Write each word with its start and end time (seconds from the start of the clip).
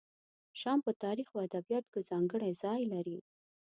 شام 0.61 0.79
په 0.85 0.91
تاریخ 1.03 1.27
او 1.31 1.39
ادبیاتو 1.47 1.91
کې 1.93 2.07
ځانګړی 2.09 2.49
ځای 2.63 2.81
لري. 2.93 3.17